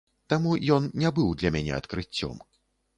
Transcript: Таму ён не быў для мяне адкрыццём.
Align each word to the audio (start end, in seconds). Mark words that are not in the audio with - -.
Таму 0.33 0.55
ён 0.77 0.89
не 1.03 1.13
быў 1.19 1.29
для 1.39 1.55
мяне 1.59 1.79
адкрыццём. 1.85 2.45